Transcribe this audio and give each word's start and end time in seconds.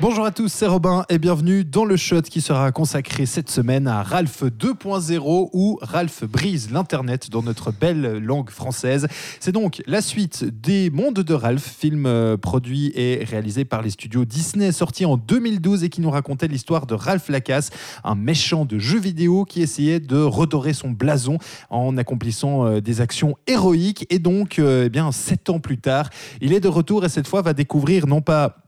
Bonjour 0.00 0.24
à 0.24 0.30
tous, 0.30 0.46
c'est 0.46 0.68
Robin 0.68 1.04
et 1.08 1.18
bienvenue 1.18 1.64
dans 1.64 1.84
le 1.84 1.96
shot 1.96 2.22
qui 2.22 2.40
sera 2.40 2.70
consacré 2.70 3.26
cette 3.26 3.50
semaine 3.50 3.88
à 3.88 4.04
Ralph 4.04 4.44
2.0 4.44 5.50
ou 5.52 5.76
Ralph 5.82 6.22
brise 6.22 6.70
l'internet 6.70 7.30
dans 7.30 7.42
notre 7.42 7.72
belle 7.72 8.18
langue 8.18 8.50
française. 8.50 9.08
C'est 9.40 9.50
donc 9.50 9.82
la 9.88 10.00
suite 10.00 10.44
des 10.44 10.88
Mondes 10.90 11.14
de 11.18 11.34
Ralph, 11.34 11.64
film 11.64 12.06
euh, 12.06 12.36
produit 12.36 12.92
et 12.94 13.24
réalisé 13.24 13.64
par 13.64 13.82
les 13.82 13.90
studios 13.90 14.24
Disney, 14.24 14.70
sorti 14.70 15.04
en 15.04 15.16
2012 15.16 15.82
et 15.82 15.88
qui 15.88 16.00
nous 16.00 16.12
racontait 16.12 16.46
l'histoire 16.46 16.86
de 16.86 16.94
Ralph 16.94 17.28
Lacasse, 17.28 17.70
un 18.04 18.14
méchant 18.14 18.64
de 18.64 18.78
jeux 18.78 19.00
vidéo 19.00 19.44
qui 19.44 19.62
essayait 19.62 19.98
de 19.98 20.18
redorer 20.18 20.74
son 20.74 20.90
blason 20.90 21.38
en 21.70 21.96
accomplissant 21.96 22.66
euh, 22.66 22.80
des 22.80 23.00
actions 23.00 23.36
héroïques 23.48 24.06
et 24.10 24.20
donc 24.20 24.60
euh, 24.60 24.84
eh 24.86 24.90
bien 24.90 25.10
sept 25.10 25.50
ans 25.50 25.58
plus 25.58 25.78
tard, 25.78 26.08
il 26.40 26.52
est 26.52 26.60
de 26.60 26.68
retour 26.68 27.04
et 27.04 27.08
cette 27.08 27.26
fois 27.26 27.42
va 27.42 27.52
découvrir 27.52 28.06
non 28.06 28.20
pas 28.20 28.67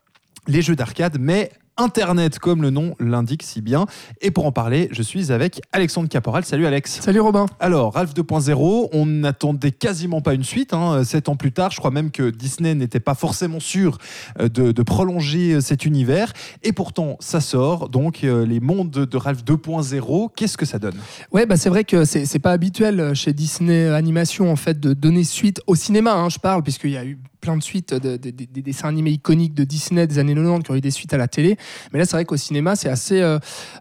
les 0.51 0.63
jeux 0.63 0.77
d'arcade, 0.77 1.17
mais 1.21 1.51
Internet, 1.77 2.39
comme 2.39 2.61
le 2.61 2.69
nom 2.69 2.95
l'indique 3.01 3.43
si 3.43 3.63
bien. 3.63 3.87
Et 4.21 4.31
pour 4.31 4.45
en 4.45 4.53
parler, 4.53 4.89
je 4.93 5.03
suis 5.03 5.33
avec 5.33 5.63
Alexandre 5.73 6.11
Caporal. 6.11 6.45
Salut 6.45 6.67
Alex. 6.67 7.01
Salut 7.01 7.21
Robin. 7.21 7.47
Alors, 7.59 7.95
Ralph 7.95 8.13
2.0, 8.13 8.89
on 8.93 9.07
n'attendait 9.07 9.71
quasiment 9.71 10.21
pas 10.21 10.35
une 10.35 10.45
suite. 10.45 10.75
Hein, 10.75 11.05
sept 11.05 11.31
ans 11.31 11.37
plus 11.37 11.53
tard, 11.53 11.71
je 11.71 11.79
crois 11.79 11.91
même 11.91 12.11
que 12.11 12.29
Disney 12.29 12.75
n'était 12.75 13.01
pas 13.01 13.15
forcément 13.15 13.61
sûr 13.61 13.97
euh, 14.41 14.51
de, 14.51 14.73
de 14.73 14.83
prolonger 14.83 15.55
euh, 15.55 15.61
cet 15.63 15.87
univers. 15.87 16.35
Et 16.63 16.73
pourtant, 16.73 17.17
ça 17.21 17.41
sort. 17.41 17.89
Donc, 17.89 18.25
euh, 18.25 18.45
les 18.45 18.61
mondes 18.61 18.91
de 18.91 19.17
Ralph 19.17 19.43
2.0, 19.45 20.29
qu'est-ce 20.37 20.59
que 20.59 20.67
ça 20.67 20.79
donne? 20.79 20.97
Ouais, 21.33 21.47
bah 21.47 21.57
c'est 21.57 21.71
vrai 21.71 21.85
que 21.85 22.05
c'est 22.05 22.27
c'est 22.27 22.41
pas 22.41 22.53
habituel 22.53 23.15
chez 23.15 23.33
Disney 23.33 23.89
Animation 23.89 24.53
en 24.53 24.57
fait 24.57 24.79
de 24.81 24.93
donner 24.93 25.25
suite 25.25 25.63
au 25.67 25.77
cinéma. 25.77 26.13
hein, 26.13 26.29
je 26.29 26.39
parle 26.39 26.63
puisqu'il 26.63 26.91
y 26.91 26.99
a 26.99 27.05
eu 27.05 27.19
plein 27.41 27.57
de 27.57 27.63
suites 27.63 27.95
de- 27.95 28.17
des 28.17 28.33
dessins 28.63 28.89
animés 28.89 29.11
iconiques 29.13 29.55
de 29.55 29.65
Disney 29.65 30.07
des 30.07 30.19
années 30.19 30.35
90 30.35 30.63
qui 30.65 30.71
ont 30.71 30.75
eu 30.75 30.81
des 30.81 30.91
suites 30.91 31.13
à 31.15 31.17
la 31.17 31.29
télé. 31.29 31.57
Mais 31.93 31.99
là, 31.99 32.05
c'est 32.05 32.13
vrai 32.17 32.25
qu'au 32.25 32.37
cinéma, 32.37 32.77
c'est 32.77 32.89
assez 32.89 33.21
euh, 33.21 33.39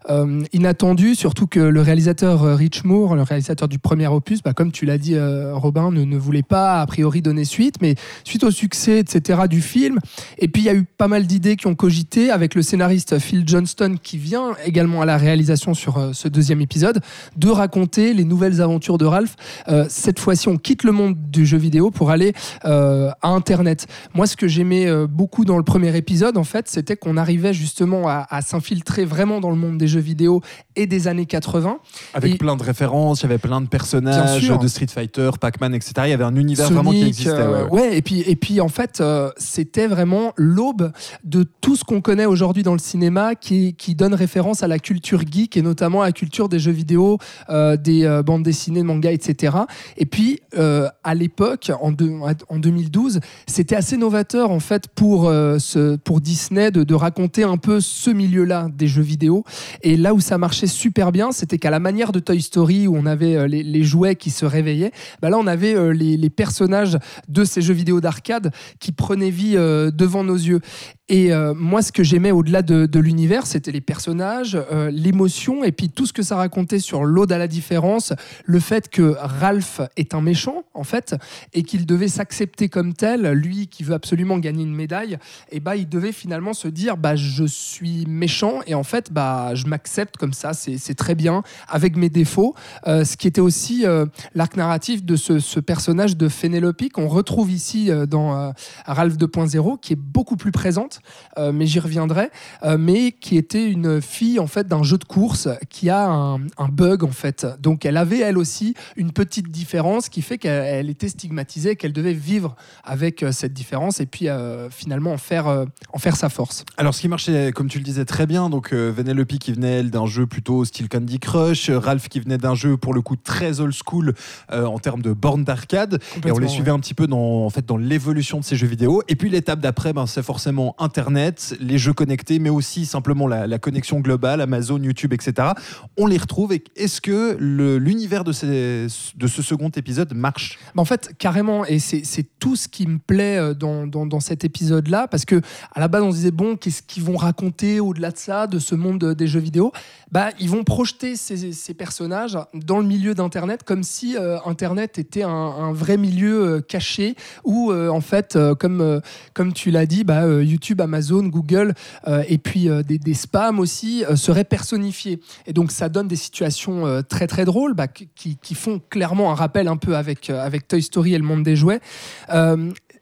euh, 0.08 0.42
inattendu, 0.52 1.14
surtout 1.14 1.46
que 1.46 1.60
le 1.60 1.80
réalisateur 1.80 2.42
euh, 2.44 2.54
Rich 2.54 2.84
Moore, 2.84 3.14
le 3.16 3.22
réalisateur 3.22 3.68
du 3.68 3.78
premier 3.78 4.06
opus, 4.08 4.42
bah, 4.42 4.52
comme 4.52 4.72
tu 4.72 4.84
l'as 4.86 4.98
dit, 4.98 5.14
euh, 5.14 5.54
Robin, 5.54 5.90
ne, 5.90 6.04
ne 6.04 6.16
voulait 6.16 6.42
pas 6.42 6.80
a 6.80 6.86
priori 6.86 7.22
donner 7.22 7.44
suite, 7.44 7.76
mais 7.80 7.94
suite 8.24 8.44
au 8.44 8.50
succès, 8.50 8.98
etc., 9.00 9.40
du 9.48 9.60
film, 9.60 9.98
et 10.38 10.48
puis 10.48 10.62
il 10.62 10.66
y 10.66 10.68
a 10.68 10.74
eu 10.74 10.84
pas 10.84 11.08
mal 11.08 11.26
d'idées 11.26 11.56
qui 11.56 11.66
ont 11.66 11.74
cogité 11.74 12.30
avec 12.30 12.54
le 12.54 12.62
scénariste 12.62 13.18
Phil 13.18 13.44
Johnston 13.46 13.96
qui 14.02 14.18
vient 14.18 14.52
également 14.64 15.02
à 15.02 15.06
la 15.06 15.16
réalisation 15.16 15.74
sur 15.74 15.98
euh, 15.98 16.12
ce 16.12 16.28
deuxième 16.28 16.60
épisode 16.60 17.00
de 17.36 17.48
raconter 17.48 18.14
les 18.14 18.24
nouvelles 18.24 18.60
aventures 18.60 18.98
de 18.98 19.04
Ralph. 19.04 19.36
Euh, 19.68 19.86
cette 19.88 20.18
fois-ci, 20.18 20.48
on 20.48 20.56
quitte 20.56 20.84
le 20.84 20.92
monde 20.92 21.16
du 21.30 21.46
jeu 21.46 21.58
vidéo 21.58 21.90
pour 21.90 22.10
aller 22.10 22.32
euh, 22.64 23.10
à 23.22 23.28
Internet. 23.50 23.88
Moi, 24.14 24.28
ce 24.28 24.36
que 24.36 24.46
j'aimais 24.46 24.86
euh, 24.86 25.08
beaucoup 25.08 25.44
dans 25.44 25.56
le 25.56 25.64
premier 25.64 25.96
épisode, 25.96 26.36
en 26.36 26.44
fait, 26.44 26.68
c'était 26.68 26.96
qu'on 26.96 27.16
arrivait 27.16 27.52
justement 27.52 28.06
à, 28.08 28.24
à 28.30 28.42
s'infiltrer 28.42 29.04
vraiment 29.04 29.40
dans 29.40 29.50
le 29.50 29.56
monde 29.56 29.76
des 29.76 29.88
jeux 29.88 29.98
vidéo 29.98 30.40
et 30.76 30.86
des 30.86 31.08
années 31.08 31.26
80. 31.26 31.78
Avec 32.14 32.34
Et- 32.34 32.38
plein 32.38 32.54
de 32.54 32.62
références, 32.62 33.20
il 33.20 33.22
y 33.24 33.26
avait 33.26 33.38
plein 33.38 33.60
de 33.60 33.66
personnages 33.66 34.46
de 34.48 34.68
Street 34.68 34.86
Fighter, 34.88 35.30
Pac-Man, 35.40 35.74
etc. 35.74 35.92
Il 36.04 36.10
y 36.10 36.12
avait 36.12 36.22
un 36.22 36.36
univers 36.36 36.70
vraiment 36.70 36.92
qui 36.92 37.02
existait. 37.02 37.30
euh, 37.30 37.66
ouais, 37.66 37.80
ouais. 37.80 37.96
et 37.98 38.02
puis 38.02 38.20
et 38.20 38.36
puis 38.36 38.60
en 38.60 38.68
fait 38.68 39.00
euh, 39.00 39.30
c'était 39.36 39.88
vraiment 39.88 40.32
l'aube 40.36 40.92
de 41.24 41.44
tout 41.60 41.74
ce 41.74 41.82
qu'on 41.82 42.00
connaît 42.00 42.26
aujourd'hui 42.26 42.62
dans 42.62 42.72
le 42.72 42.78
cinéma 42.78 43.34
qui 43.34 43.74
qui 43.74 43.96
donne 43.96 44.14
référence 44.14 44.62
à 44.62 44.68
la 44.68 44.78
culture 44.78 45.22
geek 45.28 45.56
et 45.56 45.62
notamment 45.62 46.02
à 46.02 46.06
la 46.06 46.12
culture 46.12 46.48
des 46.48 46.60
jeux 46.60 46.70
vidéo, 46.70 47.18
euh, 47.48 47.76
des 47.76 48.20
bandes 48.24 48.44
dessinées, 48.44 48.84
mangas, 48.84 49.10
etc. 49.10 49.56
Et 49.96 50.06
puis 50.06 50.40
à 50.56 51.14
l'époque 51.16 51.72
en 51.80 51.90
2012 51.90 53.20
c'était 53.46 53.76
assez 53.76 53.96
novateur 53.96 54.50
en 54.50 54.60
fait 54.60 54.88
pour 54.88 55.28
euh, 55.28 55.58
pour 56.04 56.20
Disney 56.20 56.70
de, 56.70 56.94
raconter 56.94 57.44
un 57.44 57.56
peu 57.56 57.80
ce 57.80 58.10
milieu-là 58.10 58.68
des 58.72 58.86
jeux 58.86 59.02
vidéo. 59.02 59.44
Et 59.82 59.96
là 59.96 60.12
où 60.14 60.20
ça 60.20 60.38
marchait 60.38 60.66
super 60.66 61.12
bien, 61.12 61.32
c'était 61.32 61.58
qu'à 61.58 61.70
la 61.70 61.80
manière 61.80 62.12
de 62.12 62.20
Toy 62.20 62.40
Story 62.42 62.86
où 62.86 62.96
on 62.96 63.06
avait 63.06 63.36
euh, 63.36 63.46
les, 63.46 63.82
jouets 63.82 64.16
qui 64.16 64.30
se 64.30 64.44
réveillaient, 64.44 64.92
bah 65.22 65.30
là 65.30 65.38
on 65.38 65.46
avait 65.46 65.74
euh, 65.74 65.90
les, 65.92 66.30
personnages 66.30 66.98
de 67.28 67.44
ces 67.44 67.60
jeux 67.60 67.74
vidéo 67.74 68.00
d'arcade 68.00 68.52
qui 68.78 68.92
prenaient 68.92 69.30
vie 69.30 69.54
devant 69.54 70.22
nos 70.22 70.36
yeux. 70.36 70.60
Et 71.10 71.32
euh, 71.32 71.54
moi, 71.54 71.82
ce 71.82 71.90
que 71.92 72.02
j'aimais 72.02 72.30
au-delà 72.30 72.62
de, 72.62 72.86
de 72.86 73.00
l'univers, 73.00 73.46
c'était 73.46 73.72
les 73.72 73.80
personnages, 73.80 74.56
euh, 74.70 74.90
l'émotion, 74.90 75.64
et 75.64 75.72
puis 75.72 75.90
tout 75.90 76.06
ce 76.06 76.12
que 76.12 76.22
ça 76.22 76.36
racontait 76.36 76.78
sur 76.78 77.04
l'ode 77.04 77.32
à 77.32 77.38
la 77.38 77.48
différence, 77.48 78.12
le 78.44 78.60
fait 78.60 78.88
que 78.88 79.16
Ralph 79.18 79.80
est 79.96 80.14
un 80.14 80.22
méchant, 80.22 80.64
en 80.72 80.84
fait, 80.84 81.16
et 81.52 81.64
qu'il 81.64 81.84
devait 81.84 82.08
s'accepter 82.08 82.68
comme 82.68 82.94
tel, 82.94 83.28
lui 83.32 83.66
qui 83.66 83.82
veut 83.82 83.94
absolument 83.94 84.38
gagner 84.38 84.62
une 84.62 84.74
médaille, 84.74 85.18
et 85.50 85.60
bah 85.60 85.76
il 85.76 85.88
devait 85.88 86.12
finalement 86.12 86.52
se 86.52 86.68
dire, 86.68 86.96
bah 86.96 87.16
je 87.16 87.44
suis 87.44 88.06
méchant, 88.06 88.60
et 88.66 88.74
en 88.74 88.84
fait, 88.84 89.12
bah 89.12 89.54
je 89.54 89.66
m'accepte 89.66 90.16
comme 90.16 90.32
ça, 90.32 90.52
c'est 90.54 90.94
très 90.94 91.16
bien, 91.16 91.42
avec 91.68 91.96
mes 91.96 92.08
défauts. 92.08 92.54
Euh, 92.86 93.04
ce 93.04 93.16
qui 93.16 93.26
était 93.26 93.40
aussi 93.40 93.84
euh, 93.84 94.06
l'arc 94.34 94.56
narratif 94.56 95.04
de 95.04 95.16
ce, 95.16 95.40
ce 95.40 95.60
personnage 95.60 96.16
de 96.16 96.28
Fénélope 96.28 96.80
qu'on 96.88 97.08
retrouve 97.08 97.50
ici 97.50 97.90
euh, 97.90 98.06
dans 98.06 98.36
euh, 98.36 98.52
Ralph 98.86 99.16
2.0, 99.16 99.80
qui 99.80 99.92
est 99.92 99.96
beaucoup 99.96 100.36
plus 100.36 100.52
présente, 100.52 100.99
euh, 101.38 101.52
mais 101.52 101.66
j'y 101.66 101.80
reviendrai, 101.80 102.30
euh, 102.62 102.76
mais 102.78 103.12
qui 103.12 103.36
était 103.36 103.68
une 103.68 104.00
fille 104.00 104.38
en 104.38 104.46
fait 104.46 104.66
d'un 104.66 104.82
jeu 104.82 104.98
de 104.98 105.04
course 105.04 105.48
qui 105.68 105.90
a 105.90 106.08
un, 106.08 106.40
un 106.58 106.68
bug 106.70 107.04
en 107.04 107.10
fait. 107.10 107.46
Donc 107.60 107.84
elle 107.84 107.96
avait 107.96 108.20
elle 108.20 108.38
aussi 108.38 108.74
une 108.96 109.12
petite 109.12 109.50
différence 109.50 110.08
qui 110.08 110.22
fait 110.22 110.38
qu'elle 110.38 110.64
elle 110.64 110.90
était 110.90 111.08
stigmatisée, 111.08 111.76
qu'elle 111.76 111.92
devait 111.92 112.12
vivre 112.12 112.56
avec 112.84 113.22
euh, 113.22 113.32
cette 113.32 113.52
différence 113.52 114.00
et 114.00 114.06
puis 114.06 114.28
euh, 114.28 114.68
finalement 114.70 115.12
en 115.12 115.18
faire, 115.18 115.66
en 115.92 115.98
faire 115.98 116.16
sa 116.16 116.28
force. 116.28 116.64
Alors, 116.76 116.94
ce 116.94 117.00
qui 117.00 117.08
marchait, 117.08 117.52
comme 117.52 117.68
tu 117.68 117.78
le 117.78 117.84
disais 117.84 118.04
très 118.04 118.26
bien, 118.26 118.50
donc 118.50 118.72
Vanellope 118.72 119.38
qui 119.38 119.52
venait 119.52 119.80
elle, 119.80 119.90
d'un 119.90 120.06
jeu 120.06 120.26
plutôt 120.26 120.64
style 120.64 120.88
Candy 120.88 121.18
Crush, 121.18 121.70
Ralph 121.70 122.08
qui 122.08 122.20
venait 122.20 122.38
d'un 122.38 122.54
jeu 122.54 122.76
pour 122.76 122.94
le 122.94 123.00
coup 123.02 123.16
très 123.16 123.60
old 123.60 123.74
school 123.74 124.14
en 124.50 124.78
termes 124.78 125.02
de 125.02 125.12
borne 125.12 125.44
d'arcade, 125.44 126.00
et 126.24 126.32
on 126.32 126.38
les 126.38 126.48
suivait 126.48 126.70
un 126.70 126.78
petit 126.78 126.94
peu 126.94 127.06
dans, 127.06 127.44
en 127.44 127.50
fait, 127.50 127.64
dans 127.66 127.76
l'évolution 127.76 128.40
de 128.40 128.44
ces 128.44 128.56
jeux 128.56 128.66
vidéo. 128.66 129.02
Et 129.08 129.16
puis 129.16 129.30
l'étape 129.30 129.60
d'après, 129.60 129.92
ben, 129.92 130.06
c'est 130.06 130.22
forcément 130.22 130.74
Internet, 130.90 131.54
les 131.60 131.78
jeux 131.78 131.92
connectés, 131.92 132.40
mais 132.40 132.50
aussi 132.50 132.84
simplement 132.84 133.28
la, 133.28 133.58
connexion 133.60 134.00
globale, 134.00 134.40
Amazon, 134.40 134.82
YouTube, 134.82 135.12
etc. 135.12 135.50
On 135.96 136.08
les 136.08 136.16
retrouve. 136.16 136.52
Et 136.52 136.64
est-ce 136.74 137.00
que 137.00 137.36
l'univers 137.38 138.24
de, 138.24 138.32
ce 138.32 138.88
second 139.20 139.68
épisode 139.68 140.12
marche? 140.14 140.58
En 140.76 140.84
fait, 140.84 141.12
carrément, 141.16 141.64
et 141.64 141.78
c'est 141.78 142.26
tout 142.40 142.56
ce 142.56 142.66
qui 142.66 142.88
me 142.88 142.98
plaît 142.98 143.36
euh, 143.36 143.54
dans, 143.54 144.18
cet 144.18 144.44
épisode-là, 144.44 145.06
parce 145.06 145.24
que 145.24 145.40
à 145.72 145.78
la 145.78 145.86
base, 145.86 146.02
on 146.02 146.10
se 146.10 146.16
disait, 146.16 146.32
bon, 146.32 146.56
qu'est-ce 146.56 146.82
qu'ils 146.82 147.04
vont 147.04 147.16
raconter 147.16 147.78
au-delà 147.78 148.10
de 148.10 148.18
ça, 148.18 148.48
de 148.48 148.58
ce 148.58 148.74
monde 148.74 149.04
euh, 149.04 149.14
des 149.14 149.28
jeux 149.28 149.38
vidéo? 149.38 149.70
Bah, 150.10 150.30
Ils 150.40 150.50
vont 150.50 150.64
projeter 150.64 151.14
ces, 151.14 151.74
personnages 151.74 152.36
dans 152.52 152.80
le 152.80 152.86
milieu 152.86 153.14
d'Internet, 153.14 153.62
comme 153.62 153.84
si 153.84 154.16
euh, 154.16 154.38
Internet 154.44 154.98
était 154.98 155.22
un, 155.22 155.72
vrai 155.72 155.96
milieu 155.96 156.60
caché, 156.60 157.14
où, 157.44 157.72
en 157.72 158.00
fait, 158.00 158.36
comme, 158.58 159.00
comme 159.34 159.52
tu 159.52 159.70
l'as 159.70 159.86
dit, 159.86 160.02
bah, 160.02 160.24
euh, 160.24 160.42
Amazon, 160.80 161.24
Google, 161.24 161.74
euh, 162.06 162.22
et 162.28 162.38
puis 162.38 162.68
euh, 162.68 162.82
des, 162.82 163.14
spams 163.14 163.58
aussi, 163.58 164.04
euh, 164.04 164.16
seraient 164.16 164.44
personnifiés. 164.44 165.20
Et 165.46 165.52
donc, 165.52 165.70
ça 165.70 165.88
donne 165.88 166.08
des 166.08 166.16
situations 166.16 167.02
très, 167.08 167.26
très 167.26 167.44
drôles, 167.44 167.74
bah, 167.74 167.88
qui, 167.88 168.54
font 168.54 168.80
clairement 168.90 169.30
un 169.30 169.34
rappel 169.34 169.68
un 169.68 169.76
peu 169.76 169.96
avec 169.96 170.28
Toy 170.68 170.82
Story 170.82 171.14
et 171.14 171.18
le 171.18 171.24
monde 171.24 171.42
des 171.42 171.56
jouets. 171.56 171.80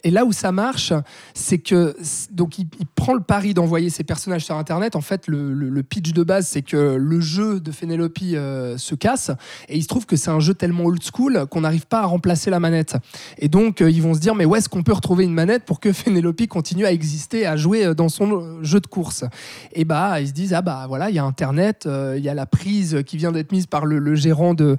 Et 0.04 0.10
là 0.12 0.24
où 0.24 0.32
ça 0.32 0.52
marche, 0.52 0.92
c'est 1.34 1.58
que 1.58 1.96
donc 2.30 2.58
il, 2.58 2.66
il 2.78 2.86
prend 2.86 3.14
le 3.14 3.20
pari 3.20 3.52
d'envoyer 3.52 3.90
ses 3.90 4.04
personnages 4.04 4.44
sur 4.44 4.54
Internet. 4.56 4.94
En 4.94 5.00
fait, 5.00 5.26
le, 5.26 5.52
le- 5.52 5.68
le 5.68 5.82
pitch 5.82 6.12
de 6.12 6.22
base, 6.22 6.46
c'est 6.46 6.62
que 6.62 6.94
le 6.96 7.20
jeu 7.20 7.58
de 7.58 7.72
Fénélope 7.72 8.18
euh, 8.22 8.78
se 8.78 8.94
casse, 8.94 9.30
et 9.68 9.76
il 9.76 9.82
se 9.82 9.88
trouve 9.88 10.06
que 10.06 10.14
c'est 10.16 10.30
un 10.30 10.38
jeu 10.40 10.54
tellement 10.54 10.84
old 10.84 11.02
school 11.02 11.46
qu'on 11.50 11.62
n'arrive 11.62 11.86
pas 11.86 12.00
à 12.02 12.06
remplacer 12.06 12.48
la 12.50 12.60
manette. 12.60 12.96
Et 13.38 13.48
donc, 13.48 13.80
euh, 13.80 13.90
ils 13.90 14.00
vont 14.00 14.14
se 14.14 14.20
dire, 14.20 14.34
mais 14.36 14.44
où 14.44 14.54
est-ce 14.54 14.68
qu'on 14.68 14.82
peut 14.84 14.92
retrouver 14.92 15.24
une 15.24 15.34
manette 15.34 15.64
pour 15.64 15.80
que 15.80 15.92
Fénélope 15.92 16.46
continue 16.46 16.86
à 16.86 16.92
exister, 16.92 17.44
à 17.46 17.56
jouer 17.56 17.84
euh, 17.84 17.94
dans 17.94 18.08
son 18.08 18.30
euh, 18.40 18.62
jeu 18.62 18.78
de 18.80 18.86
course? 18.86 19.24
Et 19.72 19.84
bah, 19.84 20.20
ils 20.20 20.28
se 20.28 20.32
disent, 20.32 20.54
ah 20.54 20.62
bah 20.62 20.84
voilà, 20.86 21.10
il 21.10 21.16
y 21.16 21.18
a 21.18 21.24
Internet, 21.24 21.84
euh, 21.86 22.14
il 22.16 22.22
y 22.24 22.28
a 22.28 22.34
la 22.34 22.46
prise 22.46 23.02
qui 23.04 23.16
vient 23.16 23.32
d'être 23.32 23.50
mise 23.50 23.66
par 23.66 23.84
le, 23.84 23.98
le 23.98 24.14
gérant 24.14 24.54
de, 24.54 24.76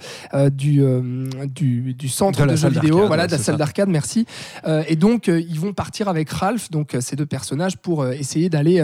du, 0.52 0.82
du, 1.54 1.94
du 1.94 2.08
centre 2.10 2.46
De 2.46 2.52
de, 2.52 2.56
jeux 2.56 2.70
vidéo, 2.70 3.06
voilà, 3.08 3.28
de 3.28 3.32
la 3.34 3.38
salle 3.38 3.58
d'arcade, 3.58 3.90
merci. 3.90 4.26
Et 4.88 4.96
donc, 4.96 5.09
euh, 5.28 5.40
ils 5.40 5.60
vont 5.60 5.74
partir 5.74 6.08
avec 6.08 6.30
Ralph, 6.30 6.70
donc 6.72 6.94
euh, 6.94 7.02
ces 7.02 7.16
deux 7.16 7.26
personnages, 7.26 7.78
pour 7.78 8.02
euh, 8.02 8.12
essayer 8.12 8.50
d'aller 8.50 8.84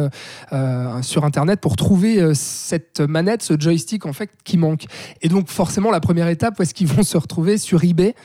sur 1.01 1.25
Internet 1.25 1.59
pour 1.59 1.75
trouver 1.75 2.33
cette 2.33 2.99
manette, 2.99 3.43
ce 3.43 3.59
joystick 3.59 4.05
en 4.05 4.13
fait 4.13 4.29
qui 4.43 4.57
manque. 4.57 4.85
Et 5.21 5.27
donc 5.27 5.49
forcément 5.49 5.91
la 5.91 5.99
première 5.99 6.27
étape, 6.27 6.59
est-ce 6.59 6.73
qu'ils 6.73 6.87
vont 6.95 7.03
se 7.03 7.17
retrouver 7.17 7.57
sur 7.57 7.83
eBay 7.83 8.15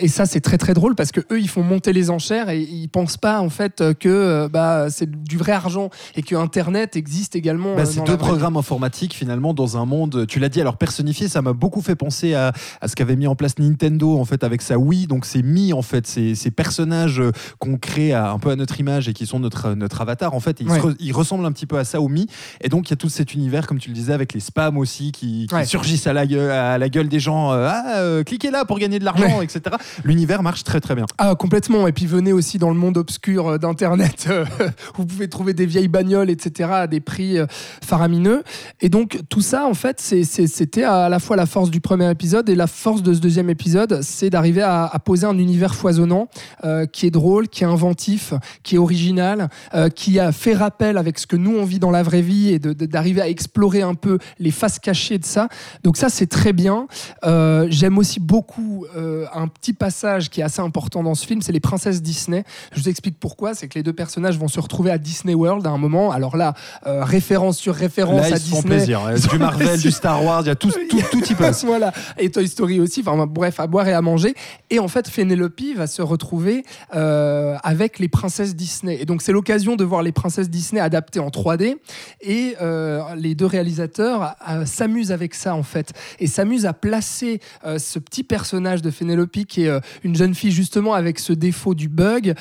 Et 0.00 0.08
ça 0.08 0.26
c'est 0.26 0.40
très 0.40 0.58
très 0.58 0.74
drôle 0.74 0.94
parce 0.94 1.12
que 1.12 1.20
eux 1.32 1.40
ils 1.40 1.48
font 1.48 1.62
monter 1.62 1.92
les 1.92 2.10
enchères 2.10 2.48
et 2.48 2.60
ils 2.60 2.88
pensent 2.88 3.16
pas 3.16 3.40
en 3.40 3.50
fait 3.50 3.82
que 3.98 4.48
bah, 4.48 4.88
c'est 4.90 5.10
du 5.10 5.36
vrai 5.36 5.52
argent 5.52 5.90
et 6.14 6.22
que 6.22 6.34
Internet 6.34 6.96
existe 6.96 7.36
également. 7.36 7.76
Bah, 7.76 7.84
c'est 7.84 8.04
deux 8.04 8.16
programmes 8.16 8.56
informatiques 8.56 9.14
finalement 9.14 9.54
dans 9.54 9.76
un 9.76 9.84
monde. 9.84 10.26
Tu 10.26 10.38
l'as 10.38 10.48
dit 10.48 10.60
alors 10.60 10.76
personnifié, 10.76 11.28
ça 11.28 11.42
m'a 11.42 11.52
beaucoup 11.52 11.82
fait 11.82 11.96
penser 11.96 12.34
à, 12.34 12.52
à 12.80 12.88
ce 12.88 12.96
qu'avait 12.96 13.16
mis 13.16 13.26
en 13.26 13.36
place 13.36 13.58
Nintendo 13.58 14.18
en 14.18 14.24
fait 14.24 14.44
avec 14.44 14.62
sa 14.62 14.78
Wii. 14.78 15.06
Donc 15.06 15.24
c'est 15.24 15.42
mis 15.42 15.72
en 15.72 15.82
fait 15.82 16.06
ces, 16.06 16.34
ces 16.34 16.50
personnages 16.50 17.22
qu'on 17.58 17.76
crée 17.76 18.12
à, 18.12 18.30
un 18.30 18.38
peu 18.38 18.50
à 18.50 18.56
notre 18.56 18.78
image 18.80 19.08
et 19.08 19.12
qui 19.12 19.26
sont 19.26 19.38
notre 19.38 19.74
notre 19.74 20.00
avatar 20.00 20.34
en 20.34 20.40
fait. 20.40 20.60
Ils, 21.00 21.12
ressemblent 21.12 21.46
un 21.46 21.52
petit 21.52 21.66
peu 21.66 21.78
à 21.78 21.84
ça 21.84 22.00
au 22.00 22.08
Mi. 22.08 22.26
Et 22.60 22.68
donc 22.68 22.88
il 22.88 22.90
y 22.90 22.92
a 22.92 22.96
tout 22.96 23.08
cet 23.08 23.34
univers 23.34 23.66
comme 23.66 23.78
tu 23.78 23.88
le 23.88 23.94
disais 23.94 24.12
avec 24.12 24.32
les 24.32 24.40
spams 24.40 24.76
aussi 24.76 25.12
qui, 25.12 25.48
surgissent 25.64 26.06
à 26.06 26.12
la 26.12 26.26
gueule, 26.26 26.50
à 26.50 26.78
la 26.78 26.88
gueule 26.88 27.08
des 27.08 27.20
gens. 27.20 27.52
Euh, 27.52 27.68
ah 27.70 27.98
euh, 27.98 28.22
cliquez 28.22 28.50
là 28.50 28.64
pour 28.64 28.78
gagner 28.78 28.98
de 28.98 29.04
l'argent, 29.04 29.42
etc. 29.42 29.76
L'univers 30.04 30.42
marche 30.42 30.64
très 30.64 30.80
très 30.80 30.94
bien. 30.94 31.06
Ah 31.18 31.34
complètement. 31.34 31.86
Et 31.86 31.92
puis 31.92 32.06
venez 32.06 32.32
aussi 32.32 32.58
dans 32.58 32.70
le 32.70 32.76
monde 32.76 32.96
obscur 32.96 33.48
euh, 33.48 33.58
d'internet. 33.58 34.28
vous 34.96 35.06
pouvez 35.06 35.28
trouver 35.28 35.54
des 35.54 35.66
vieilles 35.66 35.88
bagnoles, 35.88 36.30
etc. 36.30 36.70
à 36.72 36.86
des 36.86 37.00
prix 37.00 37.38
faramineux. 37.84 38.42
Et 38.80 38.88
donc 38.88 39.20
tout 39.28 39.40
ça 39.40 39.66
en 39.66 39.74
fait 39.74 40.00
c'était 40.00 40.84
à 40.84 41.08
la 41.08 41.18
fois 41.18 41.36
la 41.36 41.46
force 41.46 41.70
du 41.70 41.80
premier 41.80 42.10
épisode 42.10 42.48
et 42.48 42.54
la 42.54 42.66
force 42.66 43.02
de 43.02 43.12
ce 43.12 43.20
deuxième 43.20 43.50
épisode, 43.50 44.00
c'est 44.02 44.30
d'arriver 44.30 44.62
à, 44.62 44.90
poser 45.04 45.26
un 45.26 45.38
univers 45.38 45.74
foisonnant 45.74 46.28
euh, 46.64 46.86
qui 46.86 47.06
est 47.06 47.10
drôle, 47.18 47.48
qui 47.48 47.64
est 47.64 47.66
inventif, 47.66 48.32
qui 48.62 48.76
est 48.76 48.78
original, 48.78 49.48
euh, 49.74 49.88
qui 49.88 50.18
a 50.20 50.30
fait 50.32 50.54
rappel 50.54 50.96
avec 50.96 51.18
ce 51.18 51.26
que 51.26 51.36
nous 51.36 51.56
on 51.56 51.64
vit 51.64 51.80
dans 51.80 51.90
la 51.90 52.02
vraie 52.02 52.22
vie 52.22 52.50
et 52.50 52.58
d'arriver 52.58 53.20
à 53.20 53.28
explorer 53.28 53.82
un 53.82 53.94
peu 53.94 54.18
les 54.38 54.52
faces 54.52 54.78
cachées 54.78 55.18
de 55.18 55.24
ça. 55.24 55.48
Donc 55.82 55.96
ça 55.96 56.08
c'est 56.08 56.28
très 56.28 56.52
bien. 56.52 56.86
Euh, 57.24 57.66
j'aime 57.70 57.98
aussi 57.98 58.20
beaucoup 58.20 58.86
un 59.34 59.48
petit 59.48 59.72
passage 59.72 60.30
qui 60.30 60.40
est 60.40 60.44
assez 60.44 60.60
important 60.60 61.02
dans 61.02 61.14
ce 61.14 61.26
film, 61.26 61.42
c'est 61.42 61.52
les 61.52 61.60
princesses 61.60 62.02
Disney. 62.02 62.44
Je 62.72 62.80
vous 62.80 62.88
explique 62.88 63.18
pourquoi. 63.18 63.54
C'est 63.54 63.68
que 63.68 63.74
les 63.74 63.82
deux 63.82 63.92
personnages 63.92 64.38
vont 64.38 64.48
se 64.48 64.60
retrouver 64.60 64.90
à 64.90 64.98
Disney 64.98 65.34
World 65.34 65.66
à 65.66 65.70
un 65.70 65.78
moment. 65.78 66.10
Alors 66.12 66.36
là, 66.36 66.54
référence 66.84 67.58
sur 67.58 67.74
référence 67.74 68.32
à 68.32 68.38
Disney. 68.38 68.62
plaisir. 68.62 69.00
Du 69.30 69.38
Marvel, 69.38 69.80
du 69.80 69.90
Star 69.90 70.24
Wars, 70.24 70.42
il 70.42 70.48
y 70.48 70.50
a 70.50 70.54
tout, 70.54 70.70
tout, 70.70 71.02
tout 71.10 71.24
y 71.24 71.34
passe. 71.34 71.64
voilà. 71.64 71.92
Et 72.18 72.30
Toy 72.30 72.46
Story 72.46 72.80
aussi. 72.80 73.00
Enfin 73.00 73.26
bref, 73.26 73.60
à 73.60 73.66
boire 73.66 73.88
et 73.88 73.92
à 73.92 74.02
manger. 74.02 74.34
Et 74.70 74.78
en 74.78 74.88
fait, 74.88 75.08
Fénélope 75.08 75.58
va 75.76 75.86
se 75.86 76.02
retrouver 76.02 76.64
euh, 77.08 77.56
avec 77.62 77.98
les 77.98 78.08
princesses 78.08 78.54
Disney. 78.54 78.98
Et 79.00 79.06
donc, 79.06 79.22
c'est 79.22 79.32
l'occasion 79.32 79.76
de 79.76 79.84
voir 79.84 80.02
les 80.02 80.12
princesses 80.12 80.50
Disney 80.50 80.80
adaptées 80.80 81.20
en 81.20 81.28
3D. 81.28 81.76
Et 82.20 82.54
euh, 82.60 83.02
les 83.16 83.34
deux 83.34 83.46
réalisateurs 83.46 84.34
euh, 84.48 84.66
s'amusent 84.66 85.12
avec 85.12 85.34
ça, 85.34 85.54
en 85.54 85.62
fait. 85.62 85.92
Et 86.18 86.26
s'amusent 86.26 86.66
à 86.66 86.72
placer 86.72 87.40
ce 87.78 87.98
petit 87.98 88.24
personnage 88.24 88.82
de 88.82 88.90
Fénélope, 88.90 89.30
qui 89.46 89.64
est 89.64 89.80
une 90.02 90.16
jeune 90.16 90.34
fille, 90.34 90.52
justement, 90.52 90.94
avec 90.94 91.18
ce 91.18 91.32
défaut 91.32 91.74
du 91.74 91.88
bug, 91.88 92.34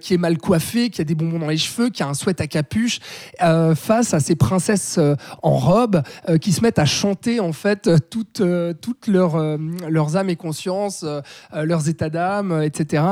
qui 0.00 0.14
est 0.14 0.18
mal 0.18 0.38
coiffée, 0.38 0.90
qui 0.90 1.00
a 1.00 1.04
des 1.04 1.14
bonbons 1.14 1.38
dans 1.38 1.48
les 1.48 1.56
cheveux, 1.56 1.90
qui 1.90 2.02
a 2.02 2.08
un 2.08 2.14
sweat 2.14 2.40
à 2.40 2.46
capuche, 2.46 3.00
face 3.38 4.14
à 4.14 4.20
ces 4.20 4.36
princesses 4.36 4.98
en 5.42 5.56
robe 5.56 6.02
qui 6.40 6.52
se 6.52 6.60
mettent 6.60 6.78
à 6.78 6.84
chanter, 6.84 7.40
en 7.40 7.52
fait, 7.52 7.90
toutes, 8.10 8.42
toutes 8.80 9.06
leurs, 9.06 9.58
leurs 9.88 10.16
âmes 10.16 10.30
et 10.30 10.36
consciences, 10.36 11.04
leurs 11.52 11.88
états 11.88 12.10
d'âme, 12.10 12.62
etc., 12.62 13.02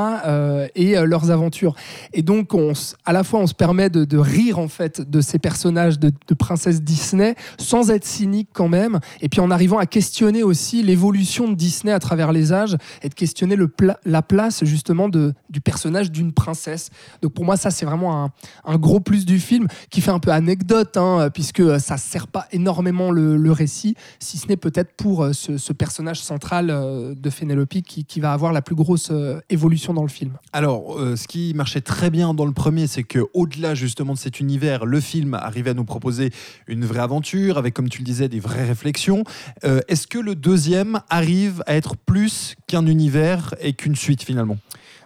et 0.75 0.95
leurs 1.05 1.31
aventures. 1.31 1.75
Et 2.13 2.21
donc, 2.21 2.53
on, 2.53 2.73
à 3.05 3.13
la 3.13 3.23
fois, 3.23 3.39
on 3.39 3.47
se 3.47 3.53
permet 3.53 3.89
de, 3.89 4.17
rire 4.17 4.59
en 4.59 4.67
fait 4.67 5.01
de 5.01 5.21
ces 5.21 5.39
personnages 5.39 5.99
de, 5.99 6.11
de 6.27 6.33
princesse 6.33 6.81
Disney, 6.81 7.35
sans 7.57 7.89
être 7.89 8.05
cynique 8.05 8.49
quand 8.53 8.69
même, 8.69 8.99
et 9.21 9.29
puis 9.29 9.41
en 9.41 9.51
arrivant 9.51 9.77
à 9.77 9.85
questionner 9.85 10.43
aussi 10.43 10.83
l'évolution 10.83 11.49
de 11.49 11.55
Disney 11.55 11.91
à 11.91 11.99
travers 11.99 12.31
les 12.31 12.53
âges, 12.53 12.77
et 13.01 13.09
de 13.09 13.13
questionner 13.13 13.55
le 13.55 13.69
la 14.05 14.21
place 14.21 14.63
justement 14.63 15.09
de, 15.09 15.33
du 15.53 15.61
personnage 15.61 16.11
d'une 16.11 16.33
princesse. 16.33 16.89
Donc 17.21 17.33
pour 17.33 17.45
moi, 17.45 17.55
ça 17.55 17.71
c'est 17.71 17.85
vraiment 17.85 18.31
un, 18.65 18.77
gros 18.77 18.99
plus 18.99 19.25
du 19.25 19.39
film, 19.39 19.67
qui 19.89 20.01
fait 20.01 20.11
un 20.11 20.19
peu 20.19 20.31
anecdote, 20.31 20.97
hein, 20.97 21.29
puisque 21.33 21.79
ça 21.79 21.97
sert 21.97 22.27
pas 22.27 22.47
énormément 22.51 23.11
le, 23.11 23.53
récit, 23.53 23.95
si 24.19 24.39
ce 24.39 24.47
n'est 24.47 24.57
peut-être 24.57 24.93
pour 24.97 25.23
euh, 25.23 25.31
ce, 25.31 25.73
personnage 25.73 26.19
central 26.19 26.71
euh, 26.71 27.13
de 27.13 27.29
Fénélope 27.29 27.69
qui, 27.69 28.05
qui, 28.05 28.19
va 28.19 28.33
avoir 28.33 28.51
la 28.51 28.61
plus 28.61 28.75
grosse 28.75 29.09
euh, 29.11 29.39
évolution 29.49 29.93
dans 29.93 30.01
le 30.01 30.09
film. 30.09 30.33
Alors, 30.51 30.99
euh, 30.99 31.15
ce 31.15 31.27
qui 31.27 31.53
marchait 31.55 31.81
très 31.81 32.09
bien 32.09 32.33
dans 32.33 32.45
le 32.45 32.51
premier, 32.51 32.87
c'est 32.87 33.03
que 33.03 33.19
au-delà 33.33 33.75
justement 33.75 34.13
de 34.13 34.17
cet 34.17 34.39
univers, 34.39 34.85
le 34.85 34.99
film 34.99 35.33
arrivait 35.33 35.71
à 35.71 35.73
nous 35.73 35.85
proposer 35.85 36.31
une 36.67 36.85
vraie 36.85 36.99
aventure 36.99 37.57
avec, 37.57 37.73
comme 37.73 37.89
tu 37.89 37.99
le 37.99 38.05
disais, 38.05 38.29
des 38.29 38.39
vraies 38.39 38.65
réflexions. 38.65 39.23
Euh, 39.63 39.81
est-ce 39.87 40.07
que 40.07 40.19
le 40.19 40.35
deuxième 40.35 41.01
arrive 41.09 41.63
à 41.67 41.75
être 41.75 41.95
plus 41.95 42.55
qu'un 42.67 42.85
univers 42.85 43.53
et 43.61 43.73
qu'une 43.73 43.95
suite 43.95 44.23
finalement? 44.23 44.57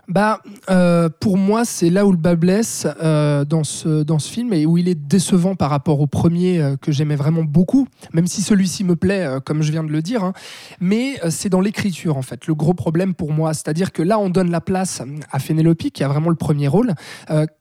Bah, 0.08 0.42
euh, 0.70 1.10
pour 1.20 1.38
moi, 1.38 1.66
c'est 1.66 1.90
là 1.90 2.06
où 2.06 2.12
le 2.12 2.18
bas 2.18 2.36
blesse 2.36 2.88
euh, 3.04 3.44
dans, 3.44 3.66
ce, 3.66 4.04
dans 4.04 4.20
ce 4.20 4.32
film 4.32 4.54
et 4.54 4.66
où 4.66 4.78
il 4.78 4.88
est 4.88 4.96
décevant 4.96 5.56
par 5.56 5.70
rapport 5.70 6.00
au 6.00 6.08
premier 6.08 6.62
euh, 6.62 6.78
que 6.78 6.94
j'aimais 6.94 7.18
vraiment 7.18 7.44
beaucoup, 7.44 7.88
même 8.14 8.26
si 8.26 8.42
celui-ci 8.42 8.86
me 8.86 8.96
plaît, 8.96 9.28
comme 9.46 9.62
je 9.62 9.72
viens 9.72 9.84
de 9.84 9.92
le 9.92 10.02
dire. 10.02 10.24
Hein. 10.24 10.32
Mais 10.80 11.20
c'est 11.30 11.50
dans 11.50 11.60
l'écriture, 11.60 12.16
en 12.16 12.22
fait, 12.22 12.48
le 12.48 12.56
gros 12.56 12.74
problème 12.74 13.14
pour 13.14 13.34
moi. 13.34 13.54
C'est-à-dire 13.54 13.92
que 13.92 14.02
là, 14.02 14.18
on 14.18 14.30
donne 14.30 14.50
la 14.50 14.62
place 14.62 15.02
à 15.32 15.40
Fénélope, 15.40 15.78
qui 15.78 16.04
a 16.04 16.08
vraiment 16.08 16.30
le 16.30 16.36
premier 16.36 16.68
rôle, 16.68 16.94